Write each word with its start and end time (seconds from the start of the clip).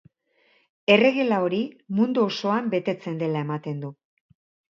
Erregela 0.93 1.37
hori, 1.49 1.59
mundu 1.99 2.25
osoan 2.31 2.71
betetzen 2.73 3.21
dela 3.25 3.45
ematen 3.49 3.85
du. 3.87 3.95